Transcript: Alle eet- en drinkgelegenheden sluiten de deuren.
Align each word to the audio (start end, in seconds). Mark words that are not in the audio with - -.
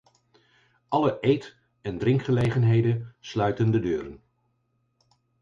Alle 0.89 1.17
eet- 1.21 1.57
en 1.81 1.97
drinkgelegenheden 1.97 3.15
sluiten 3.19 3.71
de 3.71 3.79
deuren. 3.79 4.21